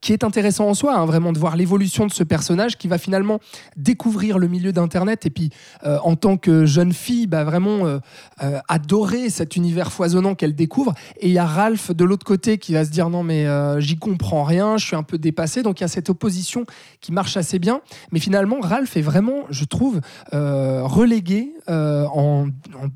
qui 0.01 0.13
est 0.13 0.25
intéressant 0.25 0.69
en 0.69 0.75
soi, 0.75 0.97
hein, 0.97 1.05
vraiment 1.05 1.33
de 1.33 1.39
voir 1.39 1.57
l'évolution 1.57 2.07
de 2.07 2.13
ce 2.13 2.23
personnage 2.23 2.79
qui 2.79 2.89
va 2.89 2.99
finalement 2.99 3.41
découvrir 3.77 4.39
le 4.39 4.49
milieu 4.49 4.73
d'Internet 4.73 5.27
et 5.27 5.31
puis, 5.31 5.51
en 5.85 6.17
tant 6.17 6.37
que 6.37 6.65
jeune 6.65 6.93
fille, 6.93 7.27
bah, 7.27 7.45
vraiment 7.45 8.01
adorer 8.69 9.31
cet 9.31 9.57
univers 9.57 9.93
foisonnant 9.93 10.35
qu'elle 10.35 10.55
découvre. 10.55 10.95
Et 11.21 11.29
il 11.29 11.33
y 11.33 11.39
a 11.39 11.47
Ralph 11.47 11.91
de 11.91 12.05
l'autre 12.05 12.25
côté 12.25 12.36
qui 12.37 12.73
va 12.73 12.85
se 12.85 12.91
dire 12.91 13.11
non 13.11 13.23
mais 13.23 13.47
euh, 13.47 13.81
j'y 13.81 13.97
comprends 13.97 14.45
rien, 14.45 14.77
je 14.77 14.87
suis 14.87 14.97
un 14.97 15.03
peu 15.03 15.19
dépassé. 15.19 15.63
Donc 15.63 15.81
il 15.81 15.83
y 15.83 15.85
a 15.85 15.89
cette 15.89 16.11
opposition 16.11 16.65
qui 17.01 17.13
marche 17.13 17.37
assez 17.37 17.59
bien. 17.59 17.81
Mais 18.13 18.21
finalement, 18.21 18.59
Ralph 18.61 18.97
est 18.97 19.03
vraiment, 19.03 19.45
je 19.51 19.65
trouve, 19.65 20.01
euh, 20.35 20.83
relégué 20.85 21.53
euh, 21.69 22.07
en, 22.07 22.49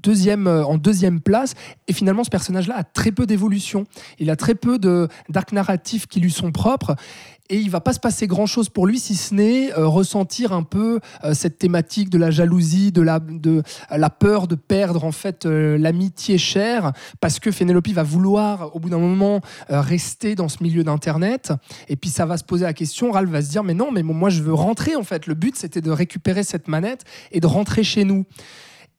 deuxième, 0.03 0.47
en 0.47 0.77
deuxième 0.77 1.21
place. 1.21 1.55
Et 1.89 1.93
finalement, 1.93 2.25
ce 2.25 2.31
personnage-là 2.31 2.77
a 2.77 2.85
très 2.85 3.13
peu 3.13 3.27
d'évolution. 3.27 3.87
Il 4.19 4.31
a 4.31 4.37
très 4.37 4.55
peu 4.55 4.79
d'arcs 4.79 5.53
narratifs 5.53 6.07
qui 6.07 6.21
lui 6.21 6.31
sont 6.31 6.53
propres 6.53 6.97
et 7.51 7.59
il 7.59 7.69
va 7.69 7.81
pas 7.81 7.93
se 7.93 8.01
passer 8.01 8.27
grand 8.27 8.47
chose 8.47 8.69
pour 8.69 8.87
lui 8.87 8.99
si 8.99 9.17
ce 9.17 9.35
n'est 9.35 9.73
euh, 9.73 9.87
ressentir 9.87 10.53
un 10.53 10.63
peu 10.63 11.01
euh, 11.25 11.35
cette 11.35 11.59
thématique 11.59 12.09
de 12.09 12.17
la 12.17 12.31
jalousie, 12.31 12.93
de 12.93 13.03
la, 13.03 13.19
de, 13.19 13.63
la 13.91 14.09
peur 14.09 14.47
de 14.47 14.55
perdre 14.55 15.05
en 15.05 15.13
fait 15.13 15.45
euh, 15.45 15.77
l'amitié 15.77 16.39
chère, 16.39 16.93
parce 17.21 17.41
que 17.41 17.51
Fénélope 17.51 17.89
va 17.89 18.05
vouloir 18.05 18.75
au 18.77 18.79
bout 18.79 18.89
d'un 18.89 18.99
moment 18.99 19.41
rester 19.69 20.37
dans 20.37 20.49
ce 20.49 20.63
milieu 20.63 20.85
d'internet, 20.85 21.53
et 21.89 21.97
puis 21.97 22.09
ça 22.09 22.25
va 22.25 22.37
se 22.37 22.45
poser 22.45 22.65
la 22.65 22.73
question, 22.73 23.11
Ralph 23.11 23.31
va 23.31 23.43
se 23.43 23.51
dire 23.51 23.65
mais 23.65 23.75
non, 23.75 23.91
mais 23.91 24.03
moi 24.03 24.31
je 24.31 24.43
veux 24.43 24.55
rentrer 24.55 24.95
en 24.95 25.03
fait, 25.03 25.27
le 25.27 25.35
but 25.35 25.57
c'était 25.57 25.81
de 25.81 25.91
récupérer 25.91 26.45
cette 26.45 26.69
manette 26.69 27.05
et 27.33 27.41
de 27.41 27.47
rentrer 27.47 27.83
chez 27.83 28.05
nous. 28.05 28.27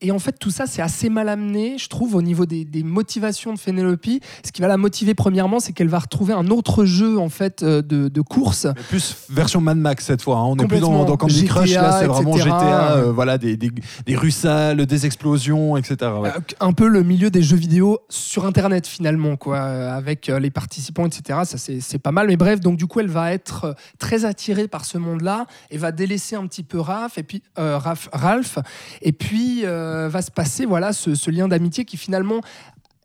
Et 0.04 0.12
en 0.12 0.18
fait, 0.18 0.38
tout 0.40 0.50
ça, 0.50 0.66
c'est 0.66 0.82
assez 0.82 1.10
mal 1.10 1.30
amené, 1.30 1.78
je 1.78 1.88
trouve, 1.88 2.16
au 2.16 2.24
niveau 2.24 2.48
des, 2.48 2.66
motivations 2.84 3.54
de 3.54 3.60
Fénélope. 3.60 4.08
Ce 4.44 4.52
qui 4.52 4.62
va 4.62 4.68
la 4.68 4.78
motiver, 4.78 5.14
premièrement, 5.14 5.60
c'est 5.60 5.74
qu'elle 5.74 5.90
va 5.90 6.00
retrouver 6.00 6.34
un 6.34 6.48
autre 6.48 6.86
jeu, 6.86 7.20
en 7.20 7.30
fait, 7.30 7.62
euh, 7.62 7.84
de, 7.84 8.22
course. 8.22 8.68
plus 8.90 9.16
version 9.30 9.62
Mad 9.62 9.78
Max 9.78 10.06
cette 10.06 10.24
fois. 10.24 10.38
Hein. 10.38 10.46
On 10.46 10.56
n'est 10.56 10.66
plus 10.66 10.80
dans, 10.80 11.06
dans 11.06 11.18
Candy 11.18 11.46
Crush, 11.46 11.74
là, 11.74 12.00
c'est 12.00 12.08
vraiment 12.08 12.36
GTA, 12.36 12.94
euh, 12.94 13.12
voilà, 13.12 13.38
des, 13.38 13.58
des, 13.58 13.72
des 14.06 14.16
russales, 14.16 14.86
des 14.86 15.06
explosions, 15.06 15.78
etc. 15.78 15.98
Euh, 16.02 16.32
un 16.60 16.74
peu 16.74 16.88
le 16.88 17.04
milieu 17.04 17.30
des 17.30 17.44
jeux 17.44 17.58
vidéo 17.58 18.00
sur 18.10 18.46
Internet, 18.46 18.88
finalement, 18.88 19.36
quoi, 19.36 19.60
avec 19.60 20.28
les 20.28 20.50
participants, 20.50 21.06
etc. 21.06 21.42
Ça, 21.44 21.58
c'est 21.58 22.00
pas 22.00 22.12
mal. 22.12 22.26
Mais 22.26 22.38
bref, 22.38 22.60
donc, 22.60 22.78
du 22.78 22.88
coup, 22.88 23.02
elle 23.02 23.08
va 23.08 23.34
être 23.34 23.76
très 24.00 24.26
attirée 24.26 24.68
par 24.68 24.86
ce 24.86 24.98
monde-là 24.98 25.46
et 25.70 25.78
va 25.78 25.92
délaisser 25.92 26.36
un 26.36 26.48
petit 26.48 26.64
peu 26.64 26.80
Raph, 26.80 27.20
et 27.20 27.24
puis, 27.24 27.44
Ralph. 27.56 28.58
Et 29.04 29.12
puis. 29.12 29.62
Euh, 29.64 29.91
va 30.08 30.22
se 30.22 30.32
passer 30.32 30.66
voilà 30.66 30.94
ce, 30.94 31.30
lien 31.30 31.48
d'amitié 31.48 31.86
qui 31.86 31.98
finalement 31.98 32.42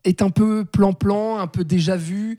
est 0.03 0.21
un 0.21 0.29
peu 0.29 0.63
plan-plan, 0.65 1.37
un 1.37 1.47
peu 1.47 1.63
déjà 1.63 1.97
vu, 1.97 2.37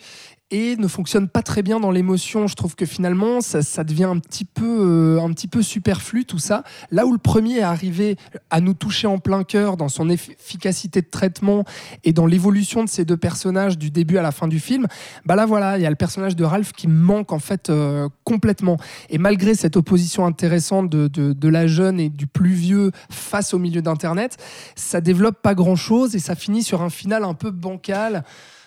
et 0.51 0.77
ne 0.77 0.89
fonctionne 0.89 1.29
pas 1.29 1.43
très 1.43 1.63
bien 1.63 1.79
dans 1.79 1.91
l'émotion. 1.91 2.47
Je 2.47 2.55
trouve 2.55 2.75
que 2.75 2.87
finalement, 2.87 3.41
ça, 3.41 3.85
devient 3.85 4.05
un 4.05 4.19
petit, 4.19 4.45
peu, 4.45 4.65
euh, 4.65 5.21
un 5.21 5.31
petit 5.33 5.49
peu 5.49 5.63
superflu 5.63 6.25
tout 6.25 6.39
ça. 6.39 6.65
Là 6.91 7.07
où 7.07 7.13
le 7.13 7.19
premier 7.19 7.59
est 7.59 7.63
arrivé 7.63 8.17
à 8.51 8.61
nous 8.61 8.75
toucher 8.75 9.07
en 9.07 9.19
plein 9.19 9.45
cœur 9.45 9.77
dans 9.77 9.89
son 9.89 10.09
efficacité 10.09 11.03
de 11.03 11.07
traitement 11.07 11.65
et 12.05 12.13
dans 12.13 12.27
l'évolution 12.27 12.83
de 12.83 12.89
ces 12.89 13.05
deux 13.05 13.17
personnages 13.17 13.77
du 13.77 13.91
début 13.91 14.17
à 14.17 14.23
la 14.23 14.33
fin 14.33 14.49
du 14.49 14.59
film, 14.59 14.87
bah 15.27 15.37
là 15.37 15.45
voilà, 15.45 15.79
il 15.79 15.83
y 15.83 15.87
a 15.87 15.91
le 15.91 15.97
personnage 15.97 16.37
de 16.37 16.45
Ralph 16.45 16.73
qui 16.73 16.89
manque 16.89 17.33
en 17.33 17.39
fait 17.39 17.69
euh, 17.69 18.09
complètement. 18.25 18.79
Et 19.11 19.19
malgré 19.19 19.55
cette 19.55 19.77
opposition 19.77 20.25
intéressante 20.25 20.89
de, 20.89 21.09
de, 21.09 21.49
la 21.49 21.67
jeune 21.67 21.99
et 22.01 22.09
du 22.09 22.27
plus 22.27 22.53
vieux 22.53 22.91
face 23.11 23.55
au 23.55 23.59
milieu 23.59 23.83
d'Internet, 23.83 24.37
ça 24.77 25.01
développe 25.01 25.41
pas 25.43 25.55
grand-chose 25.55 26.15
et 26.15 26.19
ça 26.19 26.35
finit 26.35 26.63
sur 26.63 26.83
un 26.83 26.91
final 26.91 27.25
un 27.25 27.35
peu 27.35 27.51
bancal. 27.51 28.25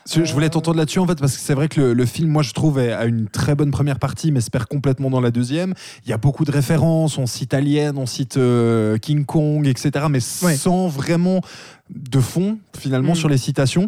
Je, 0.09 0.33
voulais 0.33 0.49
t'entendre 0.49 0.77
là-dessus 0.77 0.99
en 0.99 1.07
fait 1.07 1.19
parce 1.19 1.33
que 1.35 1.39
c'est 1.41 1.53
vrai 1.53 1.67
que 1.67 1.79
le, 1.79 1.93
le 1.93 2.05
film, 2.05 2.29
moi 2.29 2.43
je 2.43 2.53
trouve, 2.53 2.79
a 2.79 3.05
une 3.05 3.27
très 3.27 3.55
bonne 3.55 3.71
première 3.71 3.99
partie, 3.99 4.31
mais 4.31 4.41
se 4.41 4.49
perd 4.49 4.65
complètement 4.65 5.09
dans 5.09 5.21
la 5.21 5.31
deuxième. 5.31 5.73
Il 6.05 6.09
y 6.09 6.13
a 6.13 6.17
beaucoup 6.17 6.45
de 6.45 6.51
références, 6.51 7.17
on 7.17 7.25
cite 7.27 7.53
Alien, 7.53 7.97
on 7.97 8.05
cite 8.05 8.37
euh, 8.37 8.97
King 8.97 9.25
Kong, 9.25 9.67
etc. 9.67 10.05
Mais 10.09 10.19
Ouais. 10.43 10.55
sans 10.55 10.87
vraiment 10.87 11.41
de 11.89 12.19
fond 12.19 12.57
finalement 12.77 13.13
Mm. 13.13 13.15
sur 13.15 13.29
les 13.29 13.37
citations. 13.37 13.87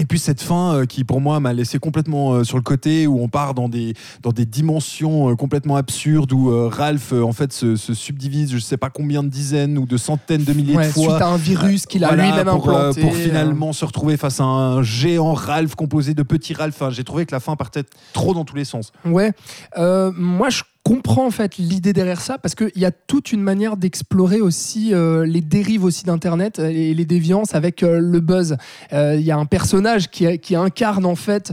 Et 0.00 0.06
puis 0.06 0.18
cette 0.18 0.42
fin 0.42 0.74
euh, 0.74 0.86
qui 0.86 1.04
pour 1.04 1.20
moi 1.20 1.38
m'a 1.38 1.52
laissé 1.52 1.78
complètement 1.78 2.32
euh, 2.32 2.44
sur 2.44 2.56
le 2.56 2.62
côté 2.62 3.06
où 3.06 3.20
on 3.20 3.28
part 3.28 3.54
dans 3.54 3.68
des 3.68 3.94
dans 4.22 4.32
des 4.32 4.44
dimensions 4.44 5.30
euh, 5.30 5.36
complètement 5.36 5.76
absurdes 5.76 6.32
où 6.32 6.68
Ralph 6.68 7.12
en 7.12 7.32
fait 7.32 7.52
se, 7.52 7.76
se 7.76 7.94
subdivise 7.94 8.52
je 8.52 8.58
sais 8.58 8.76
pas 8.76 8.90
combien 8.90 9.22
de 9.22 9.28
dizaines 9.28 9.78
ou 9.78 9.86
de 9.86 9.96
centaines 9.96 10.42
de 10.42 10.52
milliers 10.52 10.76
Ouais, 10.76 10.88
de 10.88 10.92
suite 10.92 11.04
fois 11.04 11.22
à 11.22 11.26
un 11.26 11.36
virus 11.36 11.86
qu'il 11.86 12.02
a 12.04 12.08
voilà, 12.08 12.24
lui-même 12.24 12.48
implanté. 12.48 13.02
pour 13.02 13.14
finalement 13.14 13.72
se 13.72 13.84
retrouver 13.84 14.16
face 14.16 14.40
à 14.40 14.44
un 14.44 14.82
géant 14.82 15.32
Ralph 15.32 15.76
composé 15.76 16.14
de 16.14 16.22
petits 16.22 16.54
Ralph. 16.54 16.74
Enfin, 16.74 16.90
J'ai 16.90 17.04
trouvé 17.04 17.24
que 17.24 17.32
la 17.34 17.40
fin 17.40 17.54
partait 17.54 17.84
trop 18.12 18.34
dans 18.34 18.44
tous 18.44 18.56
les 18.56 18.64
sens. 18.64 18.90
Ouais, 19.04 19.32
moi 19.76 20.50
je 20.50 20.62
comprends 20.84 21.26
en 21.26 21.30
fait 21.30 21.56
l'idée 21.56 21.94
derrière 21.94 22.20
ça 22.20 22.36
parce 22.36 22.54
qu'il 22.54 22.70
y 22.76 22.84
a 22.84 22.90
toute 22.90 23.32
une 23.32 23.40
manière 23.40 23.78
d'explorer 23.78 24.42
aussi 24.42 24.92
euh, 24.92 25.24
les 25.24 25.40
dérives 25.40 25.82
aussi 25.82 26.04
d'internet 26.04 26.58
et 26.58 26.92
les 26.92 27.06
déviances 27.06 27.54
avec 27.54 27.82
euh, 27.82 27.98
le 27.98 28.20
buzz. 28.20 28.56
Euh, 28.92 29.16
Il 29.18 29.24
y 29.24 29.30
a 29.30 29.38
un 29.38 29.46
personnage 29.46 30.10
qui, 30.10 30.26
incarne 30.54 31.06
en 31.06 31.16
fait 31.16 31.52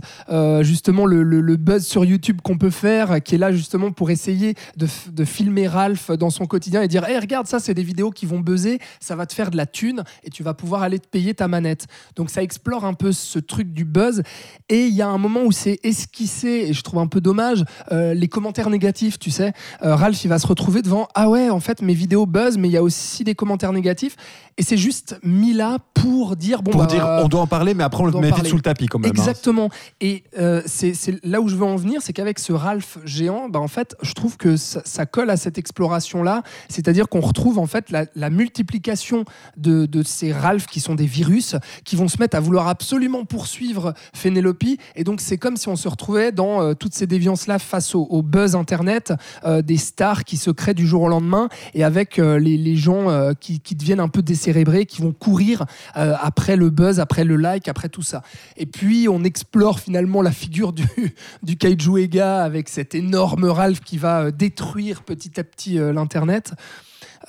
justement 0.62 1.06
le, 1.06 1.56
buzz 1.56 1.86
sur 1.86 2.04
YouTube 2.04 2.42
qu'on 2.44 2.58
peut 2.58 2.70
faire, 2.70 3.24
qui 3.24 3.36
est 3.36 3.38
là 3.38 3.52
justement 3.52 3.92
pour 3.92 4.12
essayer 4.12 4.56
de, 4.76 4.88
de 5.12 5.26
filmer 5.26 5.68
Ralph 5.68 6.12
dans 6.12 6.30
son 6.30 6.46
quotidien 6.46 6.82
et 6.82 6.88
dire 6.90 7.06
hey, 7.06 7.18
regarde 7.18 7.48
ça 7.48 7.60
c'est 7.60 7.74
des 7.74 7.84
vidéos 7.84 8.12
qui 8.12 8.26
vont 8.26 8.40
buzzer, 8.40 8.80
ça 9.00 9.16
va 9.16 9.26
te 9.26 9.34
faire 9.34 9.50
de 9.50 9.58
la 9.58 9.66
thune 9.66 10.04
et 10.24 10.30
tu 10.30 10.44
vas 10.44 10.54
pouvoir 10.54 10.84
aller 10.84 11.00
te 11.00 11.08
payer 11.08 11.34
ta 11.34 11.48
manette. 11.48 11.88
Donc 12.18 12.30
ça 12.30 12.44
explore 12.44 12.84
un 12.84 12.94
peu 12.94 13.14
ce 13.14 13.40
truc 13.40 13.72
du 13.72 13.86
buzz 13.86 14.24
et 14.68 14.88
il 14.88 14.94
y 14.94 15.02
a 15.02 15.08
un 15.08 15.18
moment 15.18 15.44
où 15.44 15.54
c'est 15.54 15.80
esquissé 15.84 16.66
et 16.68 16.74
je 16.74 16.82
trouve 16.82 17.00
un 17.00 17.08
peu 17.08 17.22
dommage 17.22 17.64
les 17.92 18.28
commentaires 18.28 18.70
négatifs, 18.70 19.18
tu 19.22 19.32
sais. 19.32 19.54
Euh, 19.84 19.96
Ralph, 19.96 20.22
il 20.26 20.28
va 20.28 20.40
se 20.40 20.48
retrouver 20.48 20.82
devant 20.82 21.08
Ah 21.16 21.30
ouais, 21.30 21.50
en 21.50 21.62
fait, 21.62 21.82
mes 21.82 21.94
vidéos 21.94 22.26
buzz, 22.26 22.58
mais 22.58 22.68
il 22.68 22.72
y 22.72 22.78
a 22.78 22.84
aussi 22.84 23.24
des 23.24 23.36
commentaires 23.36 23.72
négatifs. 23.72 24.18
Et 24.58 24.64
c'est 24.64 24.76
juste 24.78 25.18
mis 25.24 25.54
là 25.54 25.78
pour 25.94 26.36
dire 26.36 26.62
Bon, 26.62 26.72
Pour 26.72 26.82
bah, 26.82 26.88
dire, 26.88 27.08
on 27.24 27.28
doit 27.30 27.40
en 27.42 27.48
parler, 27.48 27.74
mais 27.74 27.84
après 27.84 28.02
on, 28.04 28.08
on 28.08 28.12
le 28.12 28.20
met 28.20 28.32
vite 28.32 28.48
sous 28.48 28.58
le 28.58 28.62
tapis 28.62 28.88
quand 28.88 29.00
même. 29.00 29.10
hein. 29.10 29.14
Exactement. 29.14 29.70
Et 30.02 30.24
euh, 30.38 30.62
c'est 30.66 30.94
c'est 30.94 31.24
là 31.24 31.40
où 31.40 31.48
je 31.48 31.56
veux 31.56 31.64
en 31.66 31.78
venir, 31.78 32.02
c'est 32.04 32.12
qu'avec 32.14 32.38
ce 32.40 32.52
Ralph 32.52 32.98
géant, 33.06 33.48
bah, 33.48 33.60
en 33.60 33.68
fait, 33.70 33.96
je 34.02 34.14
trouve 34.14 34.36
que 34.38 34.58
ça, 34.58 34.82
ça 34.84 35.06
colle 35.06 35.30
à 35.30 35.38
cette 35.38 35.58
exploration-là. 35.58 36.44
C'est-à-dire 36.68 37.08
qu'on 37.08 37.22
retrouve 37.22 37.60
en 37.60 37.66
fait 37.68 37.90
la, 37.92 38.06
la 38.16 38.30
multiplication 38.30 39.26
de, 39.58 39.86
de 39.86 40.04
ces 40.04 40.34
Ralph 40.34 40.66
qui 40.68 40.80
sont 40.82 40.96
des 40.96 41.06
virus, 41.06 41.56
qui 41.86 41.96
vont 41.96 42.08
se 42.08 42.18
mettre 42.20 42.36
à 42.36 42.40
vouloir 42.40 42.68
absolument 42.68 43.26
poursuivre 43.26 43.94
Fénélope. 44.14 44.64
Et 44.96 45.04
donc, 45.04 45.22
c'est 45.22 45.38
comme 45.38 45.56
si 45.58 45.70
on 45.70 45.76
se 45.76 45.88
retrouvait 45.88 46.32
dans 46.32 46.62
euh, 46.62 46.74
toutes 46.74 46.94
ces 46.94 47.08
déviances-là 47.08 47.58
face 47.58 47.96
au, 47.96 48.02
au 48.10 48.22
buzz 48.22 48.56
Internet, 48.56 49.11
euh, 49.46 49.62
des 49.62 49.78
stars 49.78 50.24
qui 50.24 50.38
se 50.38 50.52
créent 50.52 50.74
du 50.74 50.88
jour 50.88 51.04
au 51.04 51.10
lendemain, 51.10 51.50
et 51.74 51.84
avec 51.84 52.20
euh, 52.20 52.40
les, 52.40 52.76
gens 52.76 53.10
euh, 53.10 53.34
qui, 53.34 53.60
deviennent 53.76 54.00
un 54.00 54.08
peu 54.08 54.22
décérébrés, 54.22 54.86
qui 54.86 55.02
vont 55.02 55.14
courir 55.14 55.66
après 55.94 56.56
le 56.56 56.70
buzz, 56.70 57.00
après 57.00 57.24
le 57.24 57.36
like, 57.36 57.68
après 57.68 57.90
tout 57.90 58.02
ça. 58.02 58.24
Et 58.58 58.66
puis 58.66 59.08
on 59.10 59.24
explore 59.24 59.80
finalement 59.80 60.22
la 60.22 60.32
figure 60.32 60.74
du, 60.74 60.86
du 61.44 61.58
Kaiju 61.58 61.98
Ega 61.98 62.44
avec 62.44 62.70
cet 62.70 62.96
énorme 62.96 63.46
Ralph 63.46 63.82
qui 63.82 63.98
va 63.98 64.32
détruire 64.32 65.04
petit 65.04 65.40
à 65.40 65.44
petit 65.44 65.76
l'Internet. 65.76 66.54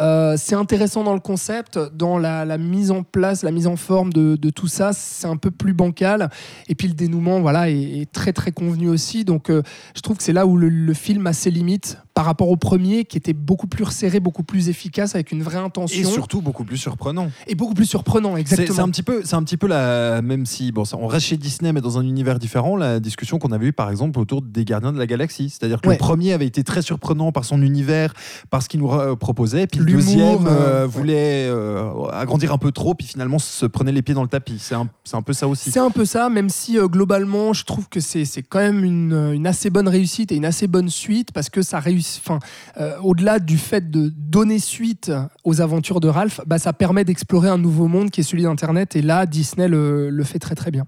Euh, 0.01 0.37
c'est 0.39 0.55
intéressant 0.55 1.05
dans 1.05 1.15
le 1.15 1.21
concept, 1.21 1.79
dans 1.79 2.19
la, 2.19 2.59
mise 2.59 2.91
en 2.91 3.03
place, 3.03 3.43
la 3.43 3.51
mise 3.51 3.67
en 3.67 3.77
forme 3.77 4.13
de, 4.13 4.51
tout 4.51 4.67
ça, 4.67 4.93
c'est 4.93 5.27
un 5.27 5.37
peu 5.37 5.51
plus 5.51 5.75
bancal. 5.75 6.31
Et 6.69 6.75
puis 6.75 6.89
le 6.89 6.95
dénouement, 6.95 7.41
voilà, 7.41 7.71
est, 7.71 8.11
très 8.13 8.33
très 8.33 8.53
convenu 8.53 8.89
aussi. 8.89 9.25
Donc 9.25 9.51
euh, 9.51 9.63
je 9.95 10.01
trouve 10.01 10.17
que 10.17 10.23
c'est 10.23 10.33
là 10.33 10.47
où 10.47 10.57
le 10.57 10.95
film 10.95 11.27
a 11.27 11.33
ses 11.33 11.51
limites 11.51 11.99
par 12.14 12.25
rapport 12.26 12.49
au 12.50 12.57
premier, 12.57 13.04
qui 13.04 13.16
était 13.16 13.33
beaucoup 13.33 13.66
plus 13.66 13.85
resserré, 13.85 14.21
beaucoup 14.21 14.42
plus 14.42 14.69
efficace, 14.69 15.14
avec 15.14 15.33
une 15.33 15.42
vraie 15.42 15.59
intention 15.59 15.99
Et 16.00 16.04
surtout 16.04 16.42
beaucoup 16.42 16.64
plus 16.64 16.76
surprenant. 16.76 17.31
et 17.47 17.54
beaucoup 17.54 17.75
plus 17.75 17.87
surprenant. 17.87 18.37
Exactement. 18.37 18.75
c'est 18.76 18.83
un 18.83 18.88
petit 18.90 19.02
peu, 19.02 19.23
c'est 19.25 19.35
un 19.35 19.42
petit 19.42 19.57
peu 19.57 19.66
la, 19.66 20.21
même 20.23 20.45
si 20.45 20.73
bon, 20.73 20.85
ça, 20.85 20.97
on 21.00 21.07
reste 21.07 21.26
chez 21.26 21.37
Disney 21.37 21.73
mais 21.73 21.81
dans 21.81 21.99
un 21.99 22.02
univers 22.02 22.38
différent, 22.38 22.76
la 22.76 23.00
discussion 23.00 23.38
qu'on 23.38 23.50
avait 23.52 23.69
eue 23.69 23.73
par 23.73 23.90
exemple 23.90 24.19
autour 24.19 24.42
des 24.42 24.64
Gardiens 24.64 24.92
de 24.92 24.99
la 24.99 25.07
Galaxie, 25.07 25.49
c'est-à-dire 25.50 25.81
que 25.81 25.88
Ouais. 25.88 25.95
le 25.95 25.99
premier 25.99 26.33
avait 26.33 26.47
été 26.47 26.62
très 26.64 26.83
surprenant 26.83 27.33
par 27.33 27.45
son 27.45 27.62
univers, 27.62 28.12
par 28.50 28.62
ce 28.62 28.69
qu'il 28.69 28.81
nous 28.81 28.92
euh, 28.92 29.16
proposait, 29.16 29.66
puis 29.66 29.81
le 29.81 29.87
deuxième 29.92 30.47
euh, 30.47 30.83
euh, 30.83 30.87
voulait 30.87 31.47
euh, 31.49 31.90
agrandir 32.12 32.52
un 32.52 32.59
peu 32.59 32.73
trop, 32.73 32.95
puis 32.95 33.07
finalement 33.07 33.38
se 33.38 33.64
prenait 33.66 33.90
les 33.92 34.02
pieds 34.02 34.14
dans 34.14 34.23
le 34.23 34.28
tapis. 34.28 34.59
C'est 34.59 34.75
un, 34.75 34.88
c'est 35.04 35.16
un 35.16 35.23
peu 35.23 35.33
ça 35.33 35.49
aussi. 35.49 35.71
C'est 35.71 35.81
un 35.81 35.90
peu 35.90 36.04
ça, 36.04 36.28
même 36.28 36.50
si 36.50 36.78
euh, 36.78 36.87
globalement, 36.88 37.52
je 37.54 37.64
trouve 37.64 37.88
que 37.88 38.00
c'est 38.00 38.25
c'est 38.26 38.42
quand 38.42 38.59
même 38.61 38.85
une, 38.85 39.33
une 39.35 39.47
assez 39.47 39.71
bonne 39.71 39.88
réussite 39.88 40.31
et 40.31 40.37
une 40.37 40.45
assez 40.45 40.66
bonne 40.66 40.88
suite 40.90 41.33
parce 41.33 41.49
que 41.49 41.62
ça 41.62 41.81
réussit. 41.81 42.02
Euh, 42.79 42.99
au-delà 43.03 43.39
du 43.39 43.59
fait 43.59 43.91
de 43.91 44.09
donner 44.09 44.59
suite 44.59 45.13
aux 45.45 45.61
aventures 45.61 46.01
de 46.01 46.09
Ralph, 46.09 46.41
bah, 46.47 46.59
ça 46.59 46.73
permet 46.73 47.05
d'explorer 47.05 47.49
un 47.49 47.59
nouveau 47.59 47.89
monde 47.89 48.11
qui 48.11 48.21
est 48.21 48.25
celui 48.25 48.43
d'Internet. 48.43 48.97
Et 48.97 49.03
là, 49.03 49.27
Disney 49.27 49.69
le 49.69 50.25
fait 50.25 50.39
très 50.39 50.55
très 50.55 50.71
bien. 50.71 50.87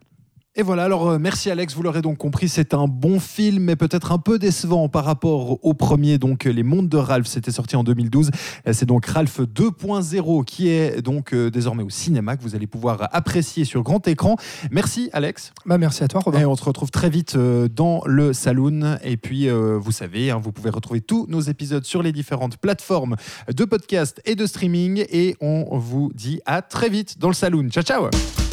Et 0.56 0.62
voilà, 0.62 0.84
alors 0.84 1.08
euh, 1.10 1.18
merci 1.18 1.50
Alex, 1.50 1.74
vous 1.74 1.82
l'aurez 1.82 2.00
donc 2.00 2.16
compris, 2.18 2.48
c'est 2.48 2.74
un 2.74 2.86
bon 2.86 3.18
film, 3.18 3.64
mais 3.64 3.74
peut-être 3.74 4.12
un 4.12 4.18
peu 4.18 4.38
décevant 4.38 4.88
par 4.88 5.04
rapport 5.04 5.58
au 5.64 5.74
premier, 5.74 6.16
donc 6.16 6.46
euh, 6.46 6.50
Les 6.50 6.62
Mondes 6.62 6.88
de 6.88 6.96
Ralph, 6.96 7.26
c'était 7.26 7.50
sorti 7.50 7.74
en 7.74 7.82
2012. 7.82 8.30
Euh, 8.68 8.72
C'est 8.72 8.86
donc 8.86 9.04
Ralph 9.06 9.40
2.0 9.40 10.44
qui 10.44 10.68
est 10.68 11.02
donc 11.02 11.34
désormais 11.34 11.82
au 11.82 11.90
cinéma, 11.90 12.36
que 12.36 12.42
vous 12.42 12.54
allez 12.54 12.68
pouvoir 12.68 13.08
apprécier 13.10 13.64
sur 13.64 13.82
grand 13.82 14.06
écran. 14.06 14.36
Merci 14.70 15.10
Alex, 15.12 15.52
Bah, 15.66 15.76
merci 15.76 16.04
à 16.04 16.08
toi, 16.08 16.20
Robin. 16.20 16.38
et 16.38 16.44
on 16.44 16.54
se 16.54 16.62
retrouve 16.62 16.92
très 16.92 17.10
vite 17.10 17.36
dans 17.36 18.02
le 18.06 18.32
saloon. 18.32 18.98
Et 19.02 19.16
puis, 19.16 19.48
vous 19.50 19.90
savez, 19.92 20.30
hein, 20.30 20.38
vous 20.40 20.52
pouvez 20.52 20.70
retrouver 20.70 21.00
tous 21.00 21.26
nos 21.28 21.40
épisodes 21.40 21.84
sur 21.84 22.00
les 22.00 22.12
différentes 22.12 22.58
plateformes 22.58 23.16
de 23.52 23.64
podcast 23.64 24.20
et 24.24 24.36
de 24.36 24.46
streaming. 24.46 25.04
Et 25.10 25.34
on 25.40 25.78
vous 25.78 26.12
dit 26.14 26.40
à 26.46 26.62
très 26.62 26.88
vite 26.88 27.18
dans 27.18 27.28
le 27.28 27.34
saloon. 27.34 27.68
Ciao, 27.70 27.82
ciao 27.82 28.43